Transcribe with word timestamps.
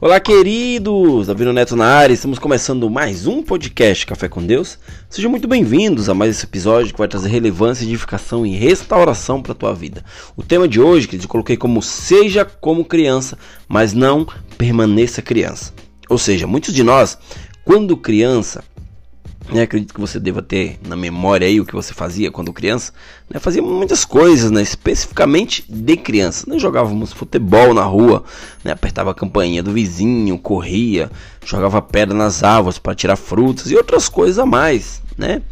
Olá, 0.00 0.20
queridos! 0.20 1.26
Davi 1.26 1.44
Neto 1.46 1.74
na 1.74 1.86
área, 1.86 2.14
estamos 2.14 2.38
começando 2.38 2.88
mais 2.88 3.26
um 3.26 3.42
podcast 3.42 4.06
Café 4.06 4.28
com 4.28 4.40
Deus. 4.40 4.78
Sejam 5.10 5.28
muito 5.28 5.48
bem-vindos 5.48 6.08
a 6.08 6.14
mais 6.14 6.36
esse 6.36 6.44
episódio 6.44 6.92
que 6.92 6.98
vai 6.98 7.08
trazer 7.08 7.28
relevância, 7.28 7.84
edificação 7.84 8.46
e 8.46 8.54
restauração 8.54 9.42
para 9.42 9.50
a 9.50 9.56
tua 9.56 9.74
vida. 9.74 10.04
O 10.36 10.42
tema 10.44 10.68
de 10.68 10.80
hoje, 10.80 11.08
que 11.08 11.16
eu 11.16 11.26
coloquei 11.26 11.56
como 11.56 11.82
seja 11.82 12.44
como 12.44 12.84
criança, 12.84 13.36
mas 13.66 13.92
não 13.92 14.24
permaneça 14.56 15.20
criança. 15.20 15.74
Ou 16.08 16.16
seja, 16.16 16.46
muitos 16.46 16.72
de 16.72 16.84
nós, 16.84 17.18
quando 17.64 17.96
criança, 17.96 18.62
né, 19.52 19.62
acredito 19.62 19.94
que 19.94 20.00
você 20.00 20.20
deva 20.20 20.42
ter 20.42 20.78
na 20.86 20.94
memória 20.94 21.46
aí 21.46 21.60
o 21.60 21.64
que 21.64 21.74
você 21.74 21.94
fazia 21.94 22.30
quando 22.30 22.52
criança. 22.52 22.92
Né, 23.28 23.40
fazia 23.40 23.62
muitas 23.62 24.04
coisas, 24.04 24.50
né, 24.50 24.60
especificamente 24.62 25.64
de 25.68 25.96
criança. 25.96 26.44
Né, 26.48 26.58
jogávamos 26.58 27.12
futebol 27.12 27.72
na 27.72 27.82
rua, 27.82 28.24
né, 28.62 28.72
apertava 28.72 29.10
a 29.10 29.14
campainha 29.14 29.62
do 29.62 29.72
vizinho, 29.72 30.38
corria, 30.38 31.10
jogava 31.44 31.80
pedra 31.80 32.14
nas 32.14 32.42
árvores 32.42 32.78
para 32.78 32.94
tirar 32.94 33.16
frutas 33.16 33.70
e 33.70 33.76
outras 33.76 34.08
coisas 34.08 34.38
a 34.38 34.46
mais. 34.46 35.02
Né? 35.16 35.42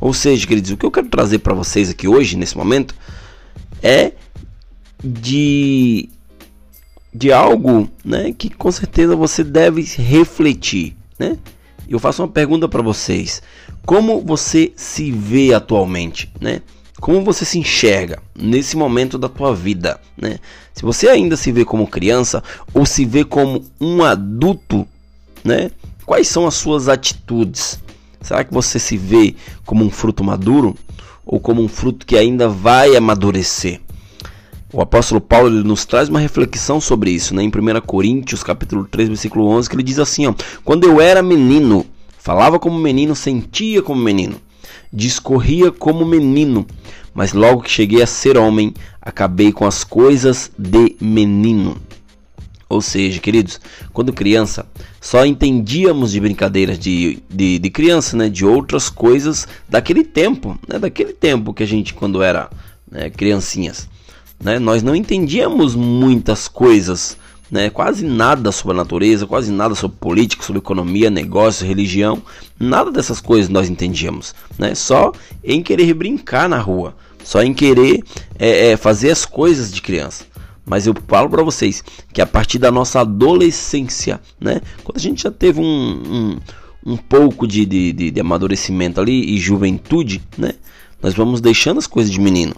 Ou 0.00 0.12
seja, 0.12 0.46
queridos, 0.46 0.70
o 0.70 0.76
que 0.76 0.84
eu 0.84 0.90
quero 0.90 1.08
trazer 1.08 1.38
para 1.38 1.54
vocês 1.54 1.88
aqui 1.90 2.06
hoje, 2.06 2.36
nesse 2.36 2.56
momento, 2.56 2.94
é 3.82 4.12
de, 5.02 6.08
de 7.14 7.32
algo 7.32 7.88
né, 8.04 8.34
que 8.36 8.50
com 8.50 8.70
certeza 8.70 9.16
você 9.16 9.42
deve 9.42 9.82
refletir. 9.82 10.94
Né? 11.18 11.38
Eu 11.92 11.98
faço 11.98 12.22
uma 12.22 12.28
pergunta 12.28 12.68
para 12.68 12.82
vocês: 12.82 13.42
como 13.84 14.20
você 14.20 14.72
se 14.76 15.10
vê 15.10 15.54
atualmente, 15.54 16.30
né? 16.40 16.60
Como 17.00 17.22
você 17.22 17.44
se 17.44 17.58
enxerga 17.58 18.22
nesse 18.34 18.76
momento 18.76 19.18
da 19.18 19.28
tua 19.28 19.54
vida, 19.54 20.00
né? 20.16 20.38
Se 20.72 20.82
você 20.82 21.08
ainda 21.08 21.36
se 21.36 21.52
vê 21.52 21.64
como 21.64 21.86
criança 21.86 22.42
ou 22.72 22.86
se 22.86 23.04
vê 23.04 23.24
como 23.24 23.64
um 23.80 24.02
adulto, 24.02 24.86
né? 25.44 25.70
Quais 26.04 26.28
são 26.28 26.46
as 26.46 26.54
suas 26.54 26.88
atitudes? 26.88 27.78
Será 28.20 28.42
que 28.42 28.52
você 28.52 28.78
se 28.78 28.96
vê 28.96 29.34
como 29.64 29.84
um 29.84 29.90
fruto 29.90 30.24
maduro 30.24 30.74
ou 31.24 31.38
como 31.38 31.62
um 31.62 31.68
fruto 31.68 32.06
que 32.06 32.16
ainda 32.16 32.48
vai 32.48 32.96
amadurecer? 32.96 33.80
O 34.76 34.82
apóstolo 34.82 35.22
Paulo 35.22 35.48
nos 35.64 35.86
traz 35.86 36.10
uma 36.10 36.20
reflexão 36.20 36.82
sobre 36.82 37.10
isso, 37.10 37.34
né? 37.34 37.42
em 37.42 37.48
1 37.48 37.80
Coríntios, 37.86 38.42
capítulo 38.42 38.84
3, 38.84 39.08
versículo 39.08 39.46
11, 39.46 39.70
que 39.70 39.74
ele 39.74 39.82
diz 39.82 39.98
assim, 39.98 40.26
ó: 40.26 40.34
"Quando 40.62 40.86
eu 40.86 41.00
era 41.00 41.22
menino, 41.22 41.86
falava 42.18 42.58
como 42.58 42.78
menino, 42.78 43.16
sentia 43.16 43.80
como 43.80 44.02
menino, 44.02 44.38
discorria 44.92 45.72
como 45.72 46.04
menino, 46.04 46.66
mas 47.14 47.32
logo 47.32 47.62
que 47.62 47.70
cheguei 47.70 48.02
a 48.02 48.06
ser 48.06 48.36
homem, 48.36 48.74
acabei 49.00 49.50
com 49.50 49.64
as 49.64 49.82
coisas 49.82 50.52
de 50.58 50.94
menino." 51.00 51.78
Ou 52.68 52.82
seja, 52.82 53.18
queridos, 53.18 53.58
quando 53.94 54.12
criança, 54.12 54.66
só 55.00 55.24
entendíamos 55.24 56.12
de 56.12 56.20
brincadeiras 56.20 56.78
de, 56.78 57.22
de, 57.30 57.58
de 57.58 57.70
criança, 57.70 58.14
né? 58.14 58.28
De 58.28 58.44
outras 58.44 58.90
coisas 58.90 59.48
daquele 59.66 60.04
tempo, 60.04 60.58
né? 60.68 60.78
Daquele 60.78 61.14
tempo 61.14 61.54
que 61.54 61.62
a 61.62 61.66
gente, 61.66 61.94
quando 61.94 62.22
era 62.22 62.50
né, 62.90 63.08
criancinhas. 63.08 63.88
Né? 64.40 64.58
Nós 64.58 64.82
não 64.82 64.94
entendíamos 64.94 65.74
muitas 65.74 66.48
coisas, 66.48 67.16
né? 67.50 67.70
quase 67.70 68.04
nada 68.04 68.52
sobre 68.52 68.74
a 68.74 68.82
natureza, 68.82 69.26
quase 69.26 69.50
nada 69.50 69.74
sobre 69.74 69.96
política, 69.98 70.44
sobre 70.44 70.58
economia, 70.58 71.10
negócio, 71.10 71.66
religião, 71.66 72.22
nada 72.58 72.90
dessas 72.90 73.20
coisas 73.20 73.48
nós 73.48 73.68
entendíamos. 73.68 74.34
Né? 74.58 74.74
Só 74.74 75.12
em 75.42 75.62
querer 75.62 75.92
brincar 75.94 76.48
na 76.48 76.58
rua, 76.58 76.94
só 77.24 77.42
em 77.42 77.54
querer 77.54 78.02
é, 78.38 78.70
é, 78.70 78.76
fazer 78.76 79.10
as 79.10 79.24
coisas 79.24 79.72
de 79.72 79.80
criança. 79.80 80.24
Mas 80.64 80.86
eu 80.86 80.94
falo 81.06 81.30
para 81.30 81.44
vocês 81.44 81.82
que 82.12 82.20
a 82.20 82.26
partir 82.26 82.58
da 82.58 82.72
nossa 82.72 83.00
adolescência, 83.00 84.20
né? 84.40 84.60
quando 84.82 84.96
a 84.96 85.00
gente 85.00 85.22
já 85.22 85.30
teve 85.30 85.60
um, 85.60 85.64
um, 85.64 86.92
um 86.92 86.96
pouco 86.96 87.46
de, 87.46 87.64
de, 87.64 87.92
de, 87.92 88.10
de 88.10 88.20
amadurecimento 88.20 89.00
ali 89.00 89.34
e 89.34 89.38
juventude, 89.38 90.20
né? 90.36 90.54
nós 91.00 91.14
vamos 91.14 91.40
deixando 91.40 91.78
as 91.78 91.86
coisas 91.86 92.12
de 92.12 92.20
menino. 92.20 92.52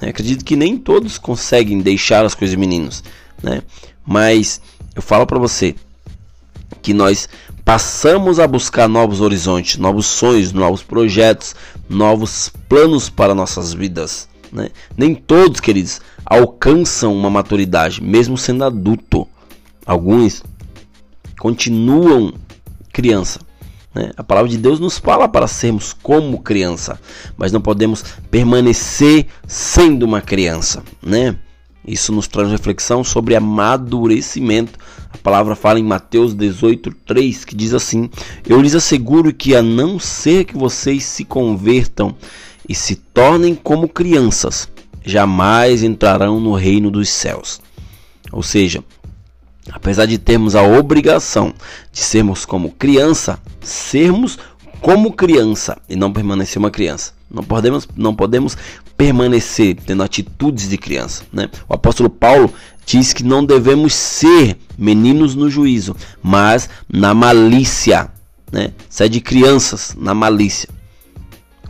Né? 0.00 0.08
Acredito 0.08 0.44
que 0.44 0.56
nem 0.56 0.76
todos 0.76 1.18
conseguem 1.18 1.80
deixar 1.80 2.24
as 2.24 2.34
coisas 2.34 2.56
meninos, 2.56 3.02
né? 3.42 3.62
Mas 4.04 4.60
eu 4.94 5.02
falo 5.02 5.26
para 5.26 5.38
você 5.38 5.74
que 6.82 6.94
nós 6.94 7.28
passamos 7.64 8.38
a 8.38 8.46
buscar 8.46 8.88
novos 8.88 9.20
horizontes, 9.20 9.76
novos 9.76 10.06
sonhos, 10.06 10.52
novos 10.52 10.82
projetos, 10.82 11.54
novos 11.88 12.50
planos 12.68 13.08
para 13.10 13.34
nossas 13.34 13.72
vidas. 13.74 14.28
Né? 14.52 14.70
Nem 14.96 15.14
todos, 15.14 15.60
queridos, 15.60 16.00
alcançam 16.24 17.12
uma 17.12 17.28
maturidade, 17.28 18.00
mesmo 18.00 18.38
sendo 18.38 18.64
adulto. 18.64 19.26
Alguns 19.84 20.44
continuam 21.38 22.32
criança. 22.92 23.40
Né? 23.96 24.10
A 24.14 24.22
palavra 24.22 24.50
de 24.50 24.58
Deus 24.58 24.78
nos 24.78 24.98
fala 24.98 25.26
para 25.26 25.46
sermos 25.46 25.94
como 25.94 26.42
criança, 26.42 27.00
mas 27.34 27.50
não 27.50 27.62
podemos 27.62 28.04
permanecer 28.30 29.26
sendo 29.46 30.04
uma 30.04 30.20
criança. 30.20 30.82
Né? 31.02 31.34
Isso 31.86 32.12
nos 32.12 32.28
traz 32.28 32.50
reflexão 32.50 33.02
sobre 33.02 33.34
amadurecimento. 33.34 34.78
A 35.10 35.16
palavra 35.16 35.56
fala 35.56 35.80
em 35.80 35.82
Mateus 35.82 36.34
18:3 36.34 37.44
que 37.46 37.56
diz 37.56 37.72
assim: 37.72 38.10
Eu 38.46 38.60
lhes 38.60 38.74
asseguro 38.74 39.32
que 39.32 39.56
a 39.56 39.62
não 39.62 39.98
ser 39.98 40.44
que 40.44 40.58
vocês 40.58 41.02
se 41.02 41.24
convertam 41.24 42.14
e 42.68 42.74
se 42.74 42.96
tornem 42.96 43.54
como 43.54 43.88
crianças, 43.88 44.68
jamais 45.02 45.82
entrarão 45.82 46.38
no 46.38 46.52
reino 46.54 46.90
dos 46.90 47.08
céus. 47.08 47.62
Ou 48.30 48.42
seja, 48.42 48.84
apesar 49.72 50.06
de 50.06 50.18
termos 50.18 50.54
a 50.54 50.62
obrigação 50.62 51.52
de 51.92 52.00
sermos 52.00 52.44
como 52.44 52.70
criança, 52.70 53.38
sermos 53.60 54.38
como 54.80 55.12
criança 55.12 55.78
e 55.88 55.96
não 55.96 56.12
permanecer 56.12 56.58
uma 56.58 56.70
criança. 56.70 57.12
Não 57.30 57.42
podemos, 57.42 57.88
não 57.96 58.14
podemos 58.14 58.56
permanecer 58.96 59.76
tendo 59.84 60.02
atitudes 60.02 60.68
de 60.68 60.78
criança. 60.78 61.24
Né? 61.32 61.50
O 61.68 61.74
apóstolo 61.74 62.08
Paulo 62.08 62.52
diz 62.84 63.12
que 63.12 63.24
não 63.24 63.44
devemos 63.44 63.94
ser 63.94 64.56
meninos 64.78 65.34
no 65.34 65.50
juízo, 65.50 65.96
mas 66.22 66.68
na 66.88 67.12
malícia. 67.12 68.10
Né? 68.50 68.72
Se 68.88 69.04
é 69.04 69.08
de 69.08 69.20
crianças, 69.20 69.96
na 69.98 70.14
malícia. 70.14 70.68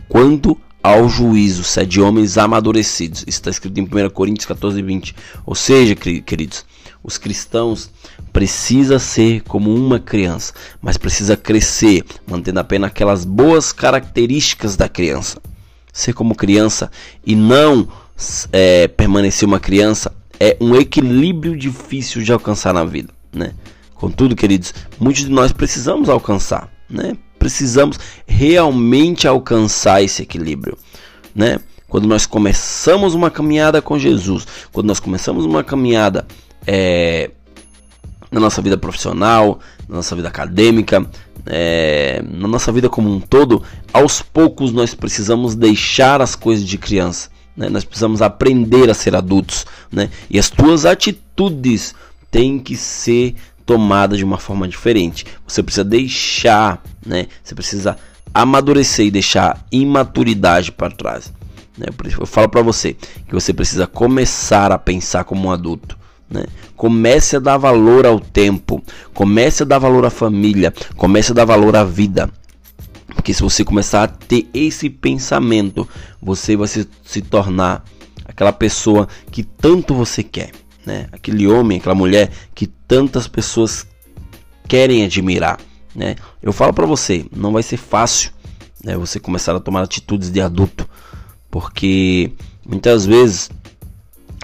Quanto 0.07 0.57
ao 0.81 1.09
juízo, 1.09 1.63
se 1.63 1.81
é 1.81 1.85
de 1.85 1.99
homens 1.99 2.37
amadurecidos. 2.37 3.21
Isso 3.21 3.39
está 3.39 3.49
escrito 3.49 3.77
em 3.79 3.83
1 3.83 4.09
Coríntios 4.11 4.45
14, 4.45 4.81
20. 4.81 5.15
Ou 5.45 5.55
seja, 5.55 5.95
queridos, 5.95 6.63
os 7.03 7.17
cristãos 7.17 7.89
precisa 8.31 8.99
ser 8.99 9.41
como 9.43 9.73
uma 9.73 9.99
criança, 9.99 10.53
mas 10.81 10.97
precisa 10.97 11.35
crescer, 11.35 12.03
mantendo 12.27 12.59
apenas 12.59 12.89
aquelas 12.89 13.25
boas 13.25 13.71
características 13.71 14.75
da 14.75 14.87
criança. 14.87 15.41
Ser 15.91 16.13
como 16.13 16.35
criança 16.35 16.91
e 17.25 17.35
não 17.35 17.87
é, 18.51 18.87
permanecer 18.87 19.47
uma 19.47 19.59
criança 19.59 20.13
é 20.39 20.57
um 20.61 20.75
equilíbrio 20.75 21.57
difícil 21.57 22.21
de 22.21 22.31
alcançar 22.31 22.73
na 22.73 22.85
vida, 22.85 23.11
né? 23.33 23.53
Contudo, 23.95 24.35
queridos, 24.35 24.73
muitos 24.99 25.23
de 25.23 25.31
nós 25.31 25.51
precisamos 25.51 26.07
alcançar, 26.07 26.71
né? 26.87 27.17
Precisamos 27.39 27.99
realmente 28.27 29.27
alcançar 29.27 30.03
esse 30.03 30.21
equilíbrio, 30.21 30.77
né? 31.33 31.59
Quando 31.87 32.07
nós 32.07 32.25
começamos 32.25 33.13
uma 33.13 33.31
caminhada 33.31 33.81
com 33.81 33.97
Jesus, 33.97 34.45
quando 34.71 34.87
nós 34.87 34.99
começamos 34.99 35.45
uma 35.45 35.63
caminhada 35.63 36.27
é, 36.67 37.31
na 38.29 38.41
nossa 38.41 38.61
vida 38.61 38.77
profissional, 38.77 39.59
na 39.87 39.95
nossa 39.95 40.15
vida 40.15 40.27
acadêmica, 40.27 41.09
é, 41.45 42.21
na 42.29 42.47
nossa 42.47 42.71
vida 42.71 42.89
como 42.89 43.09
um 43.09 43.19
todo, 43.21 43.63
aos 43.93 44.21
poucos 44.21 44.73
nós 44.73 44.93
precisamos 44.93 45.55
deixar 45.55 46.21
as 46.21 46.35
coisas 46.35 46.65
de 46.65 46.77
criança. 46.77 47.29
Né? 47.55 47.69
Nós 47.69 47.85
precisamos 47.85 48.21
aprender 48.21 48.89
a 48.89 48.93
ser 48.93 49.15
adultos. 49.15 49.65
Né? 49.91 50.09
E 50.29 50.37
as 50.37 50.49
tuas 50.49 50.85
atitudes 50.85 51.95
têm 52.29 52.59
que 52.59 52.75
ser 52.75 53.35
tomadas 53.65 54.17
de 54.17 54.25
uma 54.25 54.37
forma 54.37 54.67
diferente. 54.67 55.25
Você 55.47 55.63
precisa 55.63 55.83
deixar, 55.83 56.83
né? 57.05 57.27
você 57.43 57.55
precisa 57.55 57.97
amadurecer 58.33 59.07
e 59.07 59.11
deixar 59.11 59.65
imaturidade 59.71 60.71
para 60.71 60.91
trás. 60.91 61.33
Né? 61.77 61.87
Eu 62.19 62.25
falo 62.25 62.49
para 62.49 62.61
você 62.61 62.93
que 62.93 63.33
você 63.33 63.53
precisa 63.53 63.87
começar 63.87 64.71
a 64.71 64.77
pensar 64.77 65.23
como 65.23 65.47
um 65.47 65.51
adulto. 65.51 65.96
Né? 66.29 66.45
Comece 66.75 67.37
a 67.37 67.39
dar 67.39 67.57
valor 67.57 68.05
ao 68.05 68.19
tempo, 68.19 68.83
comece 69.13 69.63
a 69.63 69.65
dar 69.65 69.79
valor 69.79 70.05
à 70.05 70.09
família, 70.09 70.73
comece 70.95 71.31
a 71.31 71.35
dar 71.35 71.45
valor 71.45 71.75
à 71.75 71.83
vida. 71.83 72.29
Porque 73.07 73.33
se 73.33 73.41
você 73.41 73.63
começar 73.63 74.03
a 74.03 74.07
ter 74.07 74.47
esse 74.53 74.89
pensamento, 74.89 75.87
você 76.21 76.55
vai 76.55 76.67
se, 76.67 76.87
se 77.03 77.21
tornar 77.21 77.83
aquela 78.25 78.51
pessoa 78.51 79.07
que 79.31 79.43
tanto 79.43 79.93
você 79.93 80.21
quer, 80.21 80.51
né? 80.85 81.07
Aquele 81.11 81.47
homem, 81.47 81.77
aquela 81.77 81.95
mulher 81.95 82.31
que 82.53 82.67
tantas 82.67 83.27
pessoas 83.27 83.87
querem 84.67 85.03
admirar, 85.03 85.59
né? 85.95 86.15
Eu 86.43 86.51
falo 86.51 86.73
para 86.73 86.85
você, 86.85 87.25
não 87.35 87.51
vai 87.51 87.63
ser 87.63 87.77
fácil, 87.77 88.31
né? 88.83 88.97
Você 88.97 89.19
começar 89.19 89.55
a 89.55 89.59
tomar 89.59 89.81
atitudes 89.81 90.29
de 90.29 90.41
adulto, 90.41 90.87
porque 91.49 92.31
muitas 92.65 93.05
vezes 93.05 93.49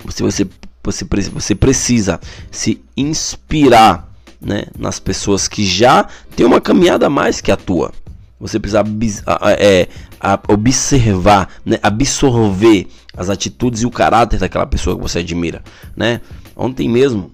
você 0.04 0.24
vai 0.24 0.32
ser 0.32 0.48
você, 0.84 1.06
você 1.32 1.56
precisa 1.56 2.20
se 2.52 2.82
inspirar 2.96 4.12
né, 4.42 4.66
nas 4.78 5.00
pessoas 5.00 5.48
que 5.48 5.66
já 5.66 6.08
têm 6.36 6.46
uma 6.46 6.60
caminhada 6.60 7.08
a 7.08 7.10
mais 7.10 7.40
que 7.40 7.52
a 7.52 7.58
tua. 7.58 7.94
Você 8.40 8.60
precisa 8.60 8.84
é, 9.58 9.88
observar, 10.50 11.48
né, 11.66 11.80
absorver 11.82 12.88
as 13.16 13.30
atitudes 13.30 13.84
e 13.84 13.86
o 13.86 13.92
caráter 13.92 14.40
daquela 14.40 14.66
pessoa 14.66 14.98
que 14.98 15.02
você 15.02 15.20
admira, 15.20 15.64
né? 15.96 16.20
Ontem 16.56 16.90
mesmo 16.90 17.32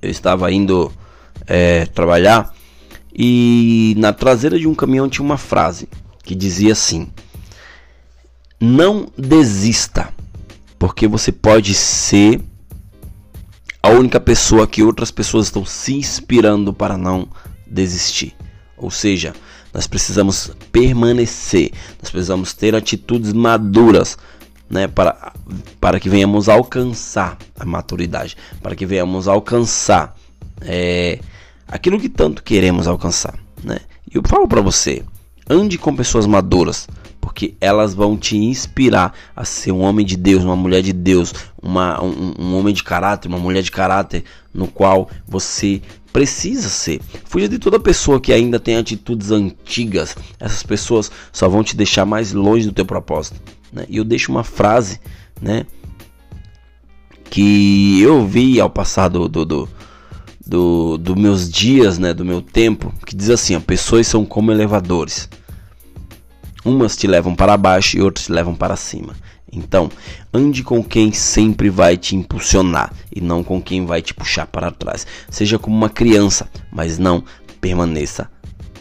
eu 0.00 0.10
estava 0.10 0.50
indo 0.50 0.90
é, 1.46 1.84
trabalhar 1.86 2.54
e 3.14 3.94
na 3.98 4.12
traseira 4.12 4.58
de 4.58 4.66
um 4.66 4.74
caminhão 4.74 5.08
tinha 5.08 5.24
uma 5.24 5.36
frase 5.36 5.88
que 6.22 6.34
dizia 6.34 6.72
assim: 6.72 7.08
Não 8.58 9.06
desista, 9.18 10.13
porque 10.78 11.06
você 11.06 11.32
pode 11.32 11.74
ser 11.74 12.40
a 13.82 13.90
única 13.90 14.18
pessoa 14.18 14.66
que 14.66 14.82
outras 14.82 15.10
pessoas 15.10 15.46
estão 15.46 15.64
se 15.64 15.94
inspirando 15.94 16.72
para 16.72 16.96
não 16.96 17.28
desistir. 17.66 18.34
Ou 18.76 18.90
seja, 18.90 19.34
nós 19.74 19.86
precisamos 19.86 20.50
permanecer, 20.72 21.72
nós 22.00 22.10
precisamos 22.10 22.54
ter 22.54 22.74
atitudes 22.74 23.32
maduras, 23.32 24.16
né, 24.70 24.88
para, 24.88 25.32
para 25.80 26.00
que 26.00 26.08
venhamos 26.08 26.48
alcançar 26.48 27.36
a 27.58 27.64
maturidade, 27.64 28.36
para 28.62 28.74
que 28.74 28.86
venhamos 28.86 29.28
alcançar 29.28 30.16
é, 30.62 31.18
aquilo 31.68 32.00
que 32.00 32.08
tanto 32.08 32.42
queremos 32.42 32.86
alcançar. 32.86 33.34
Né? 33.62 33.78
E 34.10 34.16
eu 34.16 34.22
falo 34.26 34.48
para 34.48 34.60
você, 34.60 35.02
ande 35.48 35.76
com 35.76 35.94
pessoas 35.94 36.26
maduras, 36.26 36.88
porque 37.24 37.54
elas 37.58 37.94
vão 37.94 38.18
te 38.18 38.36
inspirar 38.36 39.14
a 39.34 39.46
ser 39.46 39.72
um 39.72 39.80
homem 39.80 40.04
de 40.04 40.14
Deus, 40.14 40.44
uma 40.44 40.54
mulher 40.54 40.82
de 40.82 40.92
Deus, 40.92 41.32
uma, 41.60 41.98
um, 42.04 42.34
um 42.38 42.54
homem 42.54 42.74
de 42.74 42.84
caráter, 42.84 43.28
uma 43.28 43.38
mulher 43.38 43.62
de 43.62 43.70
caráter, 43.70 44.24
no 44.52 44.66
qual 44.66 45.08
você 45.26 45.80
precisa 46.12 46.68
ser. 46.68 47.00
Fuja 47.24 47.48
de 47.48 47.58
toda 47.58 47.80
pessoa 47.80 48.20
que 48.20 48.30
ainda 48.30 48.60
tem 48.60 48.76
atitudes 48.76 49.30
antigas. 49.30 50.14
Essas 50.38 50.62
pessoas 50.62 51.10
só 51.32 51.48
vão 51.48 51.64
te 51.64 51.74
deixar 51.74 52.04
mais 52.04 52.34
longe 52.34 52.66
do 52.66 52.74
teu 52.74 52.84
propósito. 52.84 53.40
Né? 53.72 53.86
E 53.88 53.96
eu 53.96 54.04
deixo 54.04 54.30
uma 54.30 54.44
frase, 54.44 55.00
né? 55.40 55.64
Que 57.30 58.02
eu 58.02 58.26
vi 58.26 58.60
ao 58.60 58.68
passar 58.68 59.08
do, 59.08 59.30
do, 59.30 59.46
do, 59.46 59.68
do, 60.46 60.98
do 60.98 61.16
meus 61.16 61.50
dias, 61.50 61.98
né? 61.98 62.12
Do 62.12 62.22
meu 62.22 62.42
tempo, 62.42 62.92
que 63.06 63.16
diz 63.16 63.30
assim: 63.30 63.56
ó, 63.56 63.60
pessoas 63.60 64.06
são 64.06 64.26
como 64.26 64.52
elevadores. 64.52 65.26
Umas 66.64 66.96
te 66.96 67.06
levam 67.06 67.34
para 67.34 67.56
baixo 67.56 67.98
e 67.98 68.00
outras 68.00 68.26
te 68.26 68.32
levam 68.32 68.54
para 68.54 68.76
cima. 68.76 69.14
Então, 69.52 69.88
ande 70.32 70.64
com 70.64 70.82
quem 70.82 71.12
sempre 71.12 71.70
vai 71.70 71.96
te 71.96 72.16
impulsionar 72.16 72.92
e 73.14 73.20
não 73.20 73.44
com 73.44 73.62
quem 73.62 73.86
vai 73.86 74.02
te 74.02 74.12
puxar 74.12 74.46
para 74.46 74.70
trás. 74.70 75.06
Seja 75.30 75.58
como 75.58 75.76
uma 75.76 75.88
criança, 75.88 76.48
mas 76.72 76.98
não 76.98 77.22
permaneça 77.60 78.28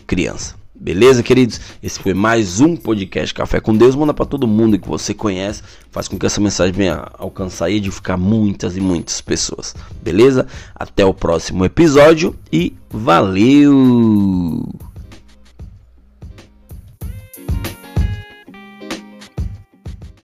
criança. 0.07 0.55
Beleza, 0.75 1.23
queridos? 1.23 1.61
Esse 1.81 1.97
foi 1.97 2.13
mais 2.13 2.59
um 2.59 2.75
podcast 2.75 3.33
Café 3.33 3.61
com 3.61 3.73
Deus. 3.73 3.95
Manda 3.95 4.13
para 4.13 4.25
todo 4.25 4.45
mundo 4.45 4.77
que 4.77 4.87
você 4.87 5.13
conhece. 5.13 5.61
Faz 5.89 6.09
com 6.09 6.19
que 6.19 6.25
essa 6.25 6.41
mensagem 6.41 6.73
venha 6.73 7.07
alcançar 7.17 7.69
e 7.69 7.75
edificar 7.75 8.17
muitas 8.17 8.75
e 8.75 8.81
muitas 8.81 9.21
pessoas. 9.21 9.73
Beleza? 10.01 10.45
Até 10.75 11.05
o 11.05 11.13
próximo 11.13 11.63
episódio 11.63 12.35
e 12.51 12.75
valeu! 12.89 13.71